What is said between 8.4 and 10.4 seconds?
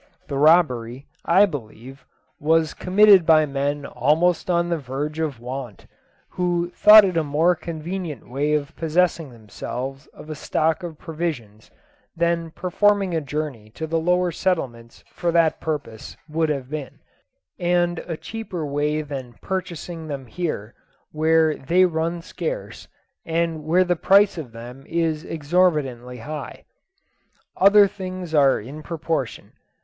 of possessing themselves of a